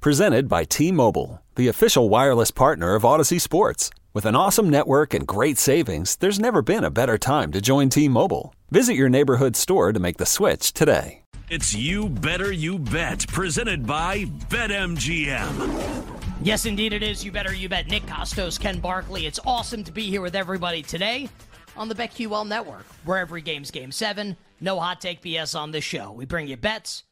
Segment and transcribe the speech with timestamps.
[0.00, 3.90] Presented by T Mobile, the official wireless partner of Audacy Sports.
[4.14, 7.88] With an awesome network and great savings, there's never been a better time to join
[7.88, 8.54] T Mobile.
[8.70, 11.22] Visit your neighborhood store to make the switch today.
[11.50, 16.04] It's You Better You Bet, presented by BetMGM.
[16.42, 17.24] Yes, indeed it is.
[17.24, 17.88] You better you bet.
[17.88, 19.26] Nick Kostos, Ken Barkley.
[19.26, 21.28] It's awesome to be here with everybody today
[21.76, 24.36] on the BetQL network, where every game's game seven.
[24.60, 26.12] No hot take BS on this show.
[26.12, 27.02] We bring you bets,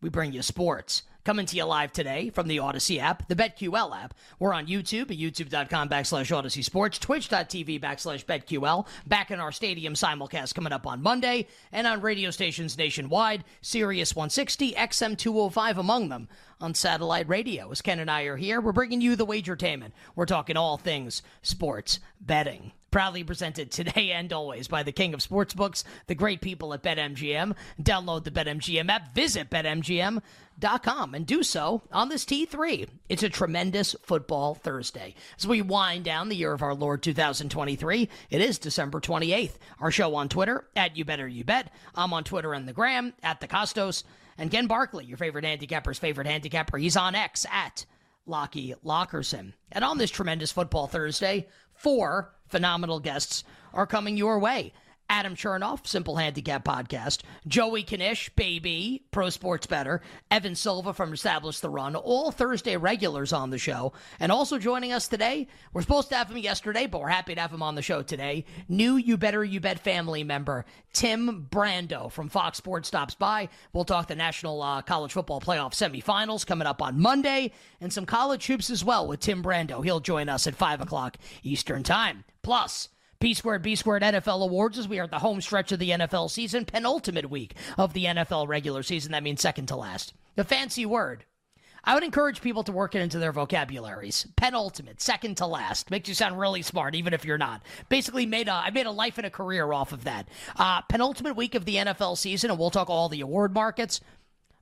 [0.00, 1.02] we bring you sports.
[1.26, 4.14] Coming to you live today from the Audacy app, the BetQL app.
[4.38, 9.94] We're on YouTube at youtube.com backslash Audacy Sports, twitch.tv backslash BetQL, back in our stadium
[9.94, 16.10] simulcast coming up on Monday, and on radio stations nationwide, Sirius 160, XM 205 among
[16.10, 16.28] them
[16.60, 17.72] on satellite radio.
[17.72, 19.90] As Ken and I are here, we're bringing you the wagertainment.
[20.14, 22.70] We're talking all things sports betting.
[22.90, 27.54] Proudly presented today and always by the king of sportsbooks, the great people at BetMGM.
[27.82, 32.88] Download the BetMGM app, visit BetMGM.com, and do so on this T3.
[33.08, 35.14] It's a tremendous football Thursday.
[35.36, 39.56] As we wind down the year of our Lord 2023, it is December 28th.
[39.80, 41.72] Our show on Twitter, at You Better You Bet.
[41.94, 44.04] I'm on Twitter and the Gram, at the Kostos.
[44.38, 47.84] And Ken Barkley, your favorite handicapper's favorite handicapper, he's on X at
[48.26, 49.52] Lockie Lockerson.
[49.72, 54.72] And on this tremendous football Thursday, four phenomenal guests are coming your way.
[55.08, 60.00] Adam Chernoff, Simple Handicap Podcast, Joey Knish, Baby, Pro Sports Better,
[60.30, 63.92] Evan Silva from Establish the Run, all Thursday regulars on the show.
[64.18, 67.40] And also joining us today, we're supposed to have him yesterday, but we're happy to
[67.40, 68.44] have him on the show today.
[68.68, 73.48] New You Better You Bet family member, Tim Brando from Fox Sports stops by.
[73.72, 78.06] We'll talk the National uh, College Football Playoff semifinals coming up on Monday and some
[78.06, 79.84] college hoops as well with Tim Brando.
[79.84, 82.24] He'll join us at 5 o'clock Eastern Time.
[82.42, 82.88] Plus,
[83.20, 85.90] P squared B squared NFL awards as we are at the home stretch of the
[85.90, 89.12] NFL season, penultimate week of the NFL regular season.
[89.12, 90.12] That means second to last.
[90.34, 91.24] The fancy word.
[91.86, 94.26] I would encourage people to work it into their vocabularies.
[94.36, 97.62] Penultimate, second to last, makes you sound really smart, even if you're not.
[97.88, 100.28] Basically, made a I made a life and a career off of that.
[100.56, 104.00] Uh, penultimate week of the NFL season, and we'll talk all the award markets.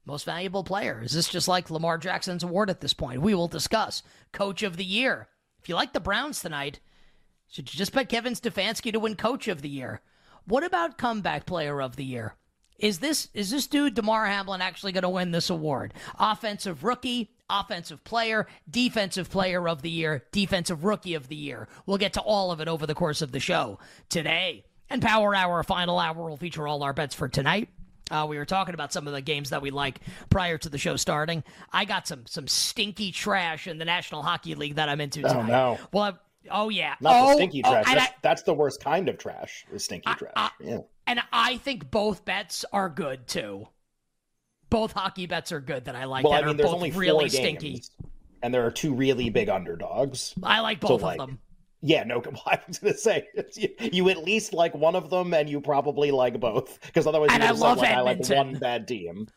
[0.05, 1.01] Most valuable player.
[1.03, 3.23] Is this just like Lamar Jackson's award at this point?
[3.23, 4.03] We will discuss.
[4.33, 5.29] Coach of the year.
[5.63, 6.81] If you like the Browns tonight,
[7.55, 10.01] should you just bet Kevin Stefanski to win Coach of the Year?
[10.45, 12.35] What about Comeback Player of the Year?
[12.81, 15.95] Is this is this dude Damar Hamlin actually going to win this award?
[16.19, 21.69] Offensive Rookie, Offensive Player, Defensive Player of the Year, Defensive Rookie of the Year.
[21.87, 23.79] We'll get to all of it over the course of the show
[24.09, 24.65] today.
[24.91, 27.69] And Power Hour, final hour, will feature all our bets for tonight.
[28.11, 30.77] Uh, we were talking about some of the games that we like prior to the
[30.77, 31.45] show starting.
[31.73, 35.37] I got some some stinky trash in the National Hockey League that I'm into tonight.
[35.37, 35.79] Oh no!
[35.93, 36.19] Well,
[36.51, 37.85] Oh yeah, not oh, the stinky oh, trash.
[37.87, 39.65] that's, I, that's, the worst kind of trash.
[39.73, 40.33] The stinky I, trash.
[40.37, 40.79] I, yeah.
[41.07, 43.69] And I think both bets are good too.
[44.71, 46.25] Both hockey bets are good that I like.
[46.25, 47.83] Well, that I mean, are there's both only really stinky.
[48.43, 50.35] and there are two really big underdogs.
[50.43, 51.39] I like both so, like, of them.
[51.81, 55.49] Yeah, no, I was gonna say you, you, at least like one of them, and
[55.49, 57.91] you probably like both, because otherwise and you love like.
[57.91, 59.29] I like one bad team.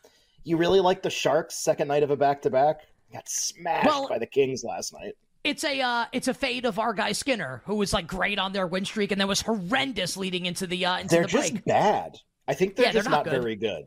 [0.44, 2.80] You really like the Sharks' second night of a back to back?
[3.12, 5.14] Got smashed well, by the Kings last night.
[5.44, 8.52] It's a uh, it's a fade of our guy Skinner, who was like great on
[8.52, 11.52] their win streak, and then was horrendous leading into the uh, into they're the just
[11.52, 11.64] break.
[11.64, 12.18] bad.
[12.46, 13.42] I think they're yeah, just they're not, not, good.
[13.42, 13.84] very good.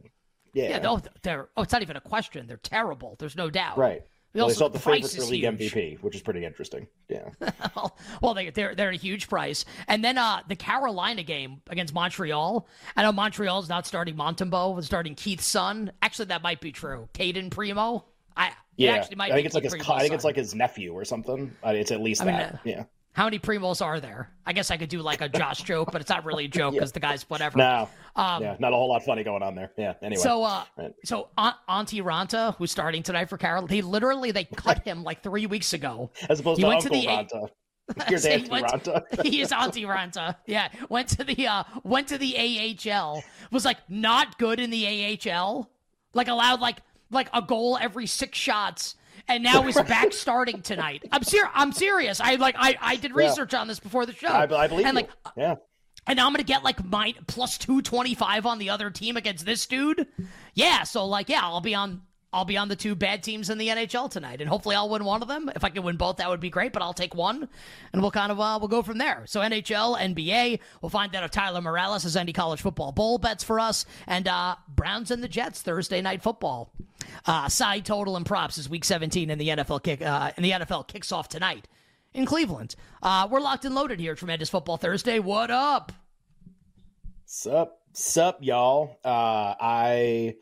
[0.53, 0.79] Yeah, yeah.
[0.79, 2.47] No, they're oh, it's not even a question.
[2.47, 3.15] They're terrible.
[3.19, 3.77] There's no doubt.
[3.77, 4.01] Right.
[4.33, 5.73] Well, they also, the price favorite for league huge.
[5.73, 6.87] MVP, which is pretty interesting.
[7.09, 7.29] Yeah.
[8.21, 12.65] well, they, they're they're a huge price, and then uh, the Carolina game against Montreal.
[12.95, 15.91] I know Montreal's not starting Montembeault, starting Keith's son.
[16.01, 17.09] Actually, that might be true.
[17.13, 18.05] Cayden Primeau.
[18.37, 19.73] I yeah, actually might I think it's like his.
[19.73, 21.55] Primeau's I think it's like his nephew or something.
[21.63, 22.53] It's at least I mean, that.
[22.53, 22.83] uh, yeah.
[23.13, 24.29] How many primos are there?
[24.45, 26.73] I guess I could do like a Josh joke, but it's not really a joke
[26.73, 26.93] because yeah.
[26.93, 27.57] the guy's whatever.
[27.57, 29.71] No, um, yeah, not a whole lot funny going on there.
[29.77, 29.95] Yeah.
[30.01, 30.93] Anyway, so uh, right.
[31.03, 35.23] so Aunt, Antti Raanta, who's starting tonight for Carol, he literally they cut him like
[35.23, 36.09] three weeks ago.
[36.29, 37.49] As opposed he to went Uncle to the Ranta.
[38.07, 39.25] Here's Auntie Ranta.
[39.25, 40.37] he is Auntie Ranta.
[40.45, 43.23] Yeah, went to the uh, went to the AHL.
[43.51, 45.69] Was like not good in the AHL.
[46.13, 46.77] Like allowed like
[47.11, 48.95] like a goal every six shots
[49.27, 51.03] and now he's back starting tonight.
[51.11, 52.19] I'm ser- I'm serious.
[52.19, 53.61] I like I, I did research yeah.
[53.61, 54.27] on this before the show.
[54.27, 55.43] I, I believe and like you.
[55.43, 55.55] yeah.
[56.07, 59.17] And now I'm gonna get like my plus two twenty five on the other team
[59.17, 60.07] against this dude.
[60.53, 62.01] Yeah, so like yeah, I'll be on
[62.33, 65.03] I'll be on the two bad teams in the NHL tonight, and hopefully I'll win
[65.03, 65.51] one of them.
[65.53, 66.71] If I can win both, that would be great.
[66.71, 67.47] But I'll take one,
[67.91, 69.23] and we'll kind of uh, we'll go from there.
[69.27, 73.43] So NHL, NBA, we'll find out if Tyler Morales has any college football bowl bets
[73.43, 76.71] for us, and uh, Browns and the Jets Thursday night football.
[77.25, 80.87] Uh, side total and props is Week 17 in the NFL kick uh, the NFL
[80.87, 81.67] kicks off tonight
[82.13, 82.75] in Cleveland.
[83.01, 84.15] Uh, we're locked and loaded here.
[84.15, 85.19] Tremendous Football Thursday.
[85.19, 85.91] What up?
[87.25, 88.99] Sup, sup, y'all.
[89.05, 90.35] Uh, I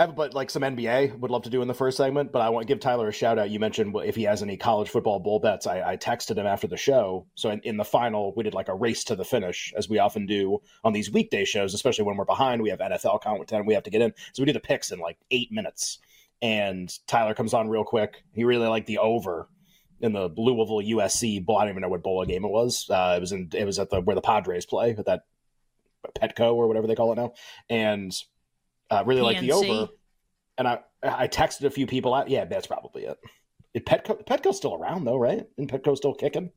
[0.00, 2.40] I have, but like some NBA would love to do in the first segment, but
[2.40, 3.50] I want to give Tyler a shout out.
[3.50, 5.66] You mentioned if he has any college football bowl bets.
[5.66, 7.26] I, I texted him after the show.
[7.34, 9.98] So in, in, the final, we did like a race to the finish, as we
[9.98, 12.62] often do on these weekday shows, especially when we're behind.
[12.62, 14.14] We have NFL content we have to get in.
[14.32, 15.98] So we do the picks in like eight minutes.
[16.40, 18.24] And Tyler comes on real quick.
[18.32, 19.50] He really liked the over
[20.00, 21.58] in the Louisville USC bowl.
[21.58, 22.88] I don't even know what bowl game it was.
[22.88, 25.24] Uh, it was in it was at the where the Padres play at that
[26.18, 27.34] Petco or whatever they call it now.
[27.68, 28.16] And
[28.90, 29.92] uh, really like the over.
[30.58, 32.28] And I I texted a few people out.
[32.28, 33.18] Yeah, that's probably it.
[33.74, 35.46] Is Petco Petco's still around though, right?
[35.58, 36.50] And Petco still kicking?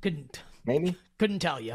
[0.00, 1.74] Couldn't maybe couldn't tell you.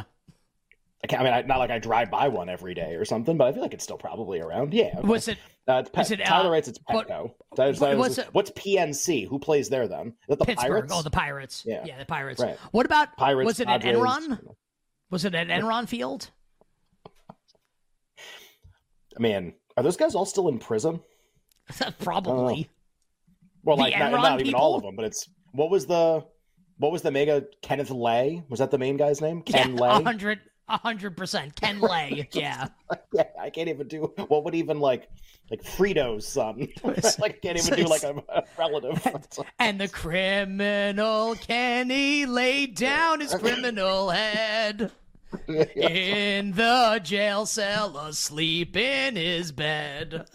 [1.02, 3.38] I, can't, I mean, I, not like I drive by one every day or something,
[3.38, 4.74] but I feel like it's still probably around.
[4.74, 4.96] Yeah.
[4.98, 5.08] Okay.
[5.08, 5.38] Was it?
[5.66, 7.32] Uh, it's Pet, it Tyler uh, writes it's Petco.
[7.56, 9.28] But, what's, it, what's PNC?
[9.28, 10.16] Who plays there then?
[10.28, 10.70] Is the Pittsburgh.
[10.72, 10.94] Pirates?
[10.94, 11.64] Oh, the Pirates.
[11.66, 12.42] Yeah, yeah, the Pirates.
[12.42, 12.58] Right.
[12.72, 13.46] What about Pirates?
[13.46, 14.40] Was it Padres, at Enron?
[15.10, 16.32] Was it at Enron Field?
[19.20, 21.02] I mean, are those guys all still in prison?
[22.00, 22.64] Probably.
[22.64, 22.74] Uh,
[23.64, 26.24] well, like not, not even all of them, but it's what was the
[26.78, 28.44] what was the mega Kenneth Lay?
[28.50, 29.42] Was that the main guy's name?
[29.42, 30.04] Ken yeah, Lay.
[30.04, 30.40] hundred
[30.70, 31.56] hundred percent.
[31.56, 32.28] Ken Lay.
[32.32, 32.70] Yeah.
[33.14, 33.24] yeah.
[33.40, 35.10] I can't even do what would even like
[35.52, 36.70] like Frito's son.
[36.84, 39.20] like I can't even do like a, a relative.
[39.60, 44.92] and the criminal Kenny laid down his criminal head
[45.48, 50.28] in the jail cell, asleep in his bed.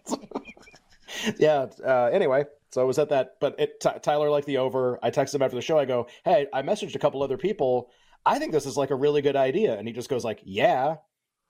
[1.38, 1.66] yeah.
[1.84, 4.98] Uh, anyway, so I was at that, but it, t- Tyler liked the over.
[5.02, 5.78] I texted him after the show.
[5.78, 7.90] I go, "Hey, I messaged a couple other people.
[8.24, 10.96] I think this is like a really good idea." And he just goes like, "Yeah."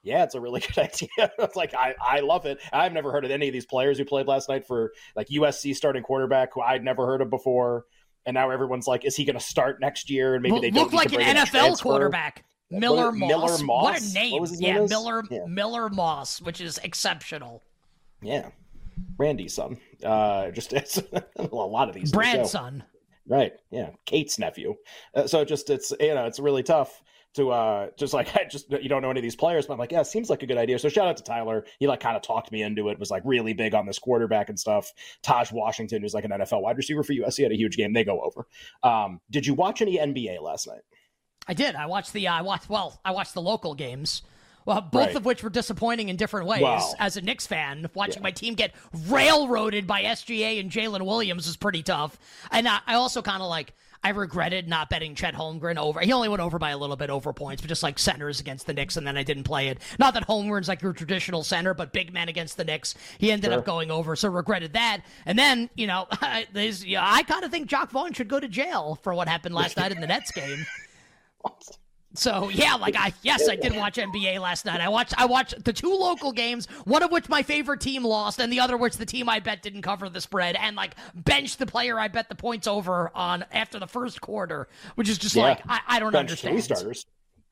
[0.05, 1.31] Yeah, it's a really good idea.
[1.38, 2.58] it's like I, I love it.
[2.72, 5.76] I've never heard of any of these players who played last night for like USC
[5.76, 7.84] starting quarterback who I'd never heard of before
[8.26, 10.34] and now everyone's like, is he going to start next year?
[10.34, 12.44] And maybe well, they look like an NFL quarterback.
[12.70, 13.28] Miller Moss.
[13.28, 13.82] Miller Moss.
[13.84, 14.40] What a name!
[14.40, 15.44] What yeah, Miller yeah.
[15.46, 17.62] Miller Moss, which is exceptional.
[18.22, 18.48] Yeah,
[19.19, 19.78] Randy's son.
[20.02, 20.96] Uh, just it's
[21.36, 22.12] a lot of these.
[22.12, 22.82] Brad's son.
[23.26, 23.52] Right.
[23.70, 24.74] Yeah, Kate's nephew.
[25.14, 27.02] Uh, so just it's you know it's really tough
[27.34, 29.78] to uh just like I just you don't know any of these players, but I'm
[29.78, 30.78] like, yeah, seems like a good idea.
[30.78, 31.64] So shout out to Tyler.
[31.78, 34.48] He like kind of talked me into it, was like really big on this quarterback
[34.48, 34.92] and stuff.
[35.22, 37.92] Tahj Washington, who's like an NFL wide receiver for USC, had a huge game.
[37.92, 38.46] They go over.
[38.82, 40.82] Um, did you watch any NBA last night?
[41.46, 41.74] I did.
[41.74, 42.28] I watched the.
[42.28, 42.69] Uh, I watched.
[42.69, 44.22] Well, I watched the local games.
[44.64, 45.17] Well, both right.
[45.17, 46.62] of which were disappointing in different ways.
[46.62, 46.93] Wow.
[46.99, 48.29] As a Knicks fan, watching yeah.
[48.29, 48.73] my team get
[49.09, 52.19] railroaded by SGA and Jalen Williams was pretty tough.
[52.50, 53.72] And I, I also kind of like.
[54.05, 56.01] I regretted not betting Chet Holmgren over.
[56.01, 58.67] He only went over by a little bit over points, but just like centers against
[58.67, 59.79] the Knicks, and then I didn't play it.
[59.96, 62.96] Not that Holmgren's like your traditional center, but big man against the Knicks.
[63.19, 63.60] He ended sure.
[63.60, 65.03] up going over, so regretted that.
[65.25, 68.98] And then, you know, I, I kind of think Jacque Vaughn should go to jail
[69.05, 70.67] for what happened last night in the Nets game.
[72.14, 74.81] So yeah, like I yes, I did watch NBA last night.
[74.81, 78.40] I watched I watched the two local games, one of which my favorite team lost,
[78.40, 81.58] and the other which the team I bet didn't cover the spread, and like benched
[81.58, 85.34] the player I bet the points over on after the first quarter, which is just
[85.34, 85.42] yeah.
[85.42, 86.54] like I, I don't Bench understand.
[86.54, 87.06] Three starters.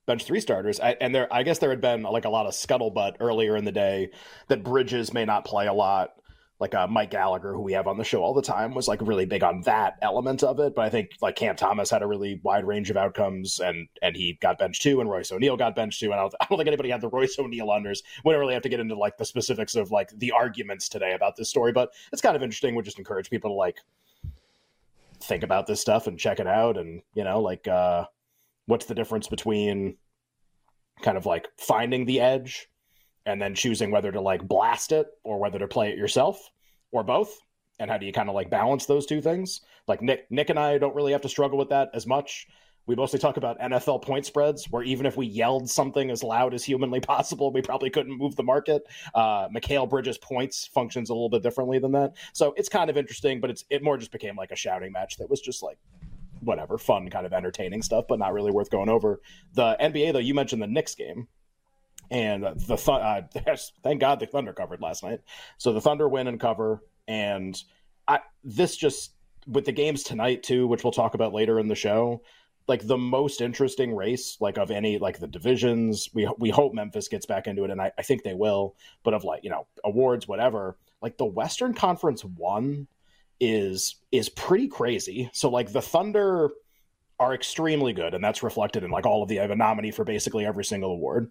[0.06, 1.32] Bench three starters, I, and there.
[1.32, 4.10] I guess there had been like a lot of scuttlebutt earlier in the day
[4.48, 6.14] that Bridges may not play a lot
[6.60, 9.00] like uh, Mike Gallagher, who we have on the show all the time, was like
[9.00, 10.74] really big on that element of it.
[10.74, 14.14] But I think like Cam Thomas had a really wide range of outcomes, and and
[14.14, 16.12] he got benched too, and Royce O'Neale got benched too.
[16.12, 18.02] And I don't, I don't think anybody had the Royce O'Neale unders.
[18.24, 21.14] We don't really have to get into like the specifics of like the arguments today
[21.14, 22.74] about this story, but it's kind of interesting.
[22.74, 23.78] We just encourage people to like
[25.22, 28.04] think about this stuff and check it out, and you know, like uh,
[28.66, 29.96] what's the difference between
[31.00, 32.68] kind of like finding the edge
[33.26, 36.50] and then choosing whether to like blast it or whether to play it yourself
[36.92, 37.38] or both
[37.80, 39.62] and how do you kind of like balance those two things?
[39.88, 42.46] Like Nick, Nick and I don't really have to struggle with that as much.
[42.86, 46.54] We mostly talk about NFL point spreads, where even if we yelled something as loud
[46.54, 48.82] as humanly possible, we probably couldn't move the market.
[49.14, 52.96] Uh, Mikal Bridges points functions a little bit differently than that, so it's kind of
[52.96, 53.40] interesting.
[53.40, 55.78] But it's it more just became like a shouting match that was just like
[56.40, 59.20] whatever fun, kind of entertaining stuff, but not really worth going over.
[59.54, 61.28] The NBA though, you mentioned the Knicks game
[62.10, 63.22] and the th- uh,
[63.82, 65.20] thank God the Thunder covered last night.
[65.58, 67.60] So the Thunder win and cover, and
[68.08, 69.12] I this just
[69.46, 72.22] with the games tonight too, which we'll talk about later in the show.
[72.68, 76.08] Like the most interesting race, like of any, like the divisions.
[76.12, 78.76] We we hope Memphis gets back into it, and I, I think they will.
[79.02, 80.76] But of like you know awards, whatever.
[81.02, 82.86] Like the Western Conference one
[83.40, 85.30] is is pretty crazy.
[85.32, 86.50] So like the Thunder
[87.18, 89.38] are extremely good, and that's reflected in like all of the.
[89.38, 91.30] I have a nominee for basically every single award.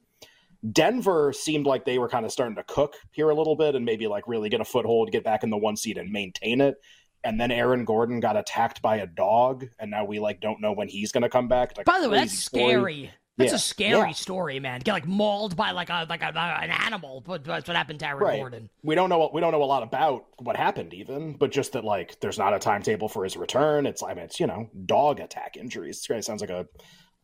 [0.72, 3.86] Denver seemed like they were kind of starting to cook here a little bit and
[3.86, 6.76] maybe like really get a foothold, get back in the one seat and maintain it.
[7.24, 10.72] And then Aaron Gordon got attacked by a dog, and now we like don't know
[10.72, 11.78] when he's going to come back.
[11.78, 12.72] Like, by the way, that's story.
[12.72, 13.12] scary.
[13.40, 13.56] That's yeah.
[13.56, 14.12] a scary yeah.
[14.12, 14.82] story, man.
[14.82, 17.24] Get like mauled by like a like a, uh, an animal.
[17.26, 18.38] But that's what happened to Aaron right.
[18.38, 18.70] Gordon.
[18.84, 19.18] We don't know.
[19.18, 21.38] what We don't know a lot about what happened, even.
[21.38, 23.86] But just that, like, there's not a timetable for his return.
[23.86, 26.06] It's I mean, it's you know, dog attack injuries.
[26.10, 26.68] It sounds like a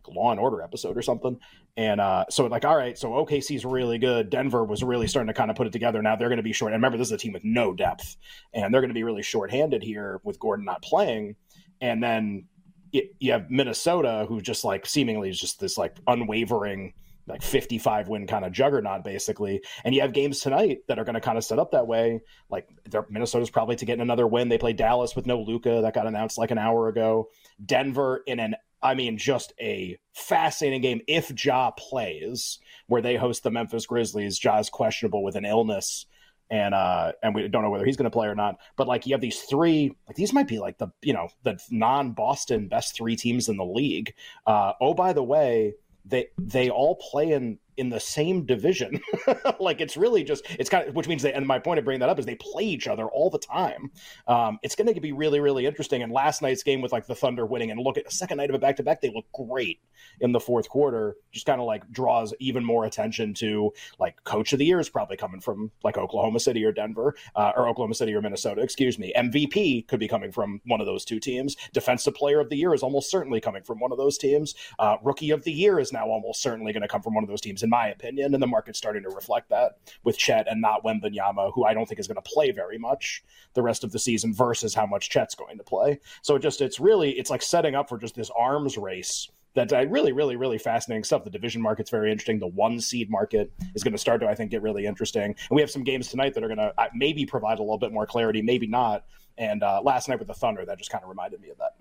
[0.08, 1.40] Law and Order episode or something.
[1.78, 4.30] And uh, so, like, all right, so OKC's really good.
[4.30, 6.02] Denver was really starting to kind of put it together.
[6.02, 6.74] Now they're going to be short.
[6.74, 8.18] And remember, this is a team with no depth,
[8.54, 11.36] and they're going to be really short-handed here with Gordon not playing.
[11.82, 12.46] And then
[12.92, 16.94] it, you have Minnesota, who just like seemingly is just this like unwavering
[17.28, 21.16] like 55 win kind of juggernaut basically and you have games tonight that are going
[21.16, 22.68] to kind of set up that way like
[23.10, 26.38] minnesota's probably to get another win they play dallas with no luka that got announced
[26.38, 27.30] like an hour ago
[27.66, 31.02] denver in an I mean, just a fascinating game.
[31.08, 36.06] If Ja plays, where they host the Memphis Grizzlies, Ja's questionable with an illness,
[36.50, 38.58] and uh, and we don't know whether he's going to play or not.
[38.78, 41.60] But like, you have these three, like these might be like the you know the
[41.72, 44.14] non Boston best three teams in the league.
[44.46, 45.74] Uh, oh, by the way,
[46.06, 49.00] they they all play in in the same division.
[49.60, 52.00] like it's really just it's kind of which means they and my point of bringing
[52.00, 53.92] that up is they play each other all the time.
[54.28, 56.04] Um, it's going to be really really interesting.
[56.04, 58.50] And last night's game with like the Thunder winning and look at the second night
[58.50, 59.80] of a back to back, they look great
[60.22, 61.16] in the fourth quarter.
[61.32, 64.90] Just kind of like draws even more attention to like coach of the year is
[64.90, 68.62] probably coming from like Oklahoma City or Denver uh, or Oklahoma City or Minnesota.
[68.62, 69.14] Excuse me.
[69.16, 71.56] MVP could be coming from one of those two teams.
[71.74, 74.56] Defensive player of the year is almost certainly coming from one of those teams.
[74.80, 77.30] Uh, rookie of the year is now almost certainly going to come from one of
[77.30, 80.62] those teams in my opinion, and the market's starting to reflect that with Chet and
[80.62, 83.24] not Wembanyama, who I don't think is going to play very much
[83.56, 86.00] the rest of the season versus how much Chet's going to play.
[86.22, 89.72] So it just it's really it's like setting up for just this arms race that
[89.74, 91.24] I really, really, really fascinating stuff.
[91.24, 92.40] The division market's very interesting.
[92.40, 95.24] The one seed market is going to start to, I think, get really interesting.
[95.24, 97.78] And we have some games tonight that are going to uh, maybe provide a little
[97.78, 99.06] bit more clarity, maybe not.
[99.38, 101.76] And uh, last night with the Thunder, that just kind of reminded me of that.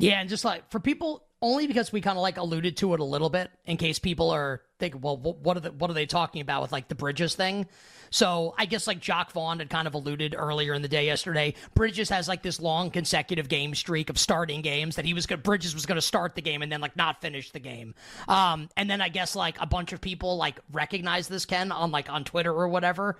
[0.00, 3.00] Yeah, and just like for people only because we kind of like alluded to it
[3.00, 6.06] a little bit in case people are thinking, well, what are the, what are they
[6.06, 7.66] talking about with like the Bridges thing?
[8.10, 11.54] So I guess like Jacque Vaughn had kind of alluded earlier in the day yesterday.
[11.74, 15.40] Bridges has like this long consecutive game streak of starting games that he was going
[15.40, 17.94] Bridges was going to start the game and then like not finish the game.
[18.28, 21.90] Um, and then I guess like a bunch of people like recognize this Ken on
[21.90, 23.16] like on Twitter or whatever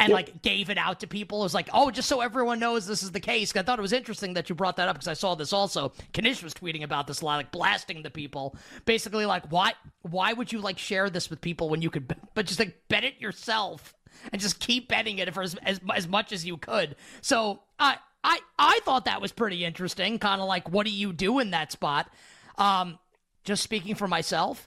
[0.00, 0.16] and yep.
[0.16, 1.40] like gave it out to people.
[1.40, 3.54] It was like, oh, just so everyone knows this is the case.
[3.54, 5.92] I thought it was interesting that you brought that up because I saw this also.
[6.16, 10.32] Knish was tweeting about this a lot, like blasting the people, basically like, why, why
[10.32, 13.20] would you like share this with people when you could, but just like bet it
[13.20, 13.94] yourself
[14.32, 16.96] and just keep betting it for as as, as much as you could.
[17.20, 20.18] So I I I thought that was pretty interesting.
[20.18, 22.10] Kind of like, what do you do in that spot?
[22.56, 22.98] Um,
[23.44, 24.66] just speaking for myself,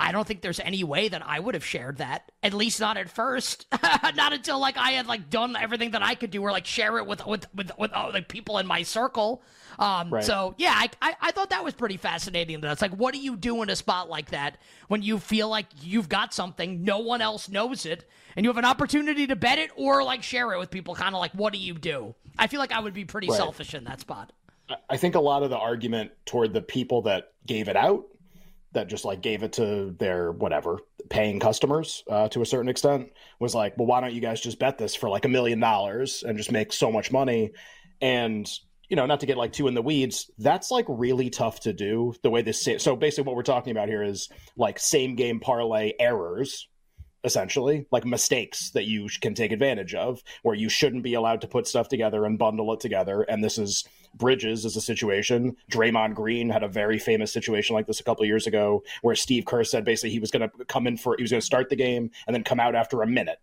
[0.00, 2.30] I don't think there's any way that I would have shared that.
[2.42, 3.66] At least not at first.
[4.14, 6.98] not until like I had like done everything that I could do, or like share
[6.98, 9.42] it with with with, with uh, like people in my circle.
[9.78, 10.22] Um, right.
[10.22, 12.60] So yeah, I, I, I thought that was pretty fascinating.
[12.60, 15.66] That's like, what do you do in a spot like that when you feel like
[15.82, 19.58] you've got something, no one else knows it, and you have an opportunity to bet
[19.58, 20.94] it or like share it with people?
[20.94, 22.14] Kind of like, what do you do?
[22.38, 23.36] I feel like I would be pretty right.
[23.36, 24.32] selfish in that spot.
[24.88, 28.04] I think a lot of the argument toward the people that gave it out
[28.72, 33.10] that just like gave it to their whatever paying customers uh, to a certain extent
[33.40, 36.22] was like, well, why don't you guys just bet this for like a million dollars
[36.26, 37.52] and just make so much money?
[38.00, 38.48] And
[38.88, 41.72] you know, not to get like too in the weeds, that's like really tough to
[41.72, 42.14] do.
[42.22, 45.92] The way this so basically what we're talking about here is like same game parlay
[45.98, 46.68] errors
[47.24, 51.48] essentially like mistakes that you can take advantage of where you shouldn't be allowed to
[51.48, 53.84] put stuff together and bundle it together and this is
[54.14, 55.56] bridges is a situation.
[55.70, 59.44] Draymond Green had a very famous situation like this a couple years ago where Steve
[59.44, 61.68] Kerr said basically he was going to come in for he was going to start
[61.68, 63.38] the game and then come out after a minute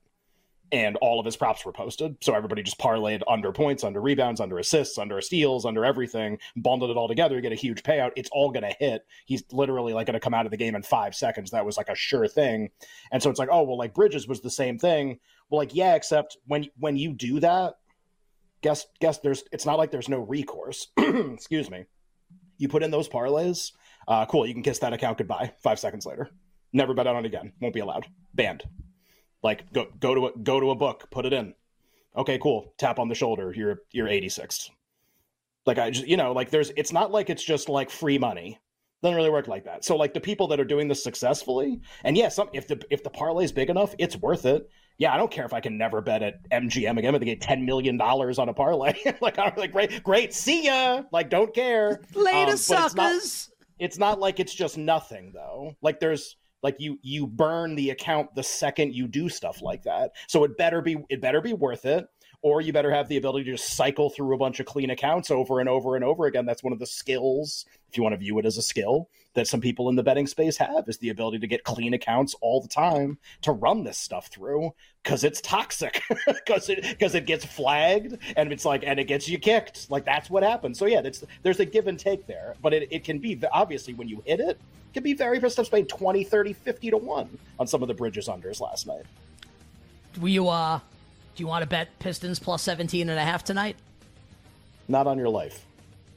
[0.71, 2.17] and all of his props were posted.
[2.21, 6.91] So everybody just parlayed under points, under rebounds, under assists, under steals, under everything, bundled
[6.91, 8.11] it all together, you get a huge payout.
[8.15, 9.05] It's all going to hit.
[9.25, 11.51] He's literally like going to come out of the game in five seconds.
[11.51, 12.71] That was like a sure thing.
[13.11, 15.19] And so it's like, oh, well, like Bridges was the same thing.
[15.49, 17.75] Well, like, yeah, except when, when you do that,
[18.61, 20.87] guess, guess there's, it's not like there's no recourse.
[20.97, 21.85] Excuse me.
[22.57, 23.71] You put in those parlays.
[24.07, 24.45] Uh, cool.
[24.45, 26.29] You can kiss that account goodbye five seconds later.
[26.73, 27.53] Never bet on it again.
[27.61, 28.07] Won't be allowed.
[28.33, 28.63] Banned.
[29.45, 31.53] Like go go to a go to a book, put it in.
[32.17, 32.73] Okay, cool.
[32.79, 33.53] Tap on the shoulder.
[33.55, 34.71] You're you're 86th.
[35.67, 38.59] Like I just you know like there's it's not like it's just like free money.
[39.03, 39.85] Doesn't really work like that.
[39.85, 43.03] So like the people that are doing this successfully, and yeah, some if the if
[43.03, 44.67] the parlay is big enough, it's worth it.
[44.97, 47.41] Yeah, I don't care if I can never bet at MGM again, but they get
[47.41, 48.95] ten million dollars on a parlay.
[49.21, 51.03] like I'm like great, great, see ya.
[51.11, 52.01] Like don't care.
[52.15, 52.95] Later, um, suckers.
[52.95, 55.75] It's not, it's not like it's just nothing though.
[55.83, 56.35] Like there's
[56.65, 60.15] like you you burn the account the second you do stuff like that.
[60.27, 62.07] So it better be it better be worth it
[62.45, 65.31] or you better have the ability to just cycle through a bunch of clean accounts
[65.31, 66.45] over and over and over again.
[66.45, 69.47] That's one of the skills if you want to view it as a skill that
[69.47, 72.61] some people in the betting space have is the ability to get clean accounts all
[72.61, 77.43] the time to run this stuff through because it's toxic because it because it gets
[77.43, 79.89] flagged and it's like and it gets you kicked.
[79.89, 80.77] Like that's what happens.
[80.77, 83.95] So yeah that's there's a give and take there but it, it can be obviously
[83.95, 84.59] when you hit it
[84.93, 87.95] can be very for stuff paid 20 30 50 to 1 on some of the
[87.95, 89.05] bridges unders last night.
[90.21, 90.79] You uh
[91.35, 93.75] do you want to bet pistons plus 17 and a half tonight
[94.87, 95.65] not on your life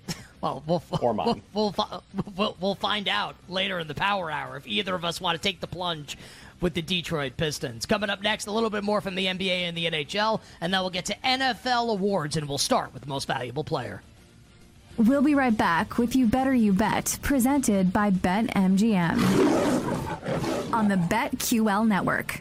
[0.41, 1.43] well, we'll, or mine.
[1.53, 2.05] We'll, we'll,
[2.37, 5.43] we'll, we'll find out later in the power hour if either of us want to
[5.43, 6.17] take the plunge
[6.61, 7.87] with the Detroit Pistons.
[7.87, 10.81] Coming up next, a little bit more from the NBA and the NHL, and then
[10.81, 14.03] we'll get to NFL awards, and we'll start with the most valuable player.
[14.97, 19.15] We'll be right back with You Better You Bet, presented by BetMGM
[20.73, 22.41] on the BetQL network.